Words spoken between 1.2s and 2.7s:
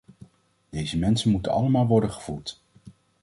moeten allemaal worden gevoed.